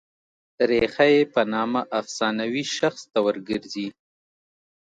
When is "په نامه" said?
1.33-1.81